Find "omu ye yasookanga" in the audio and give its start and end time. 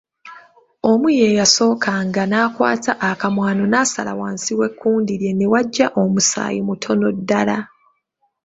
0.89-2.23